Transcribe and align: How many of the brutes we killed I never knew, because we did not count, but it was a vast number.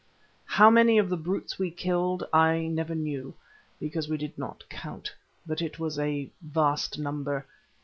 How 0.45 0.71
many 0.71 0.97
of 0.97 1.09
the 1.09 1.15
brutes 1.15 1.59
we 1.59 1.69
killed 1.69 2.27
I 2.33 2.65
never 2.65 2.95
knew, 2.95 3.35
because 3.79 4.09
we 4.09 4.17
did 4.17 4.35
not 4.35 4.67
count, 4.67 5.13
but 5.45 5.61
it 5.61 5.77
was 5.77 5.99
a 5.99 6.27
vast 6.41 6.97
number. 6.97 7.45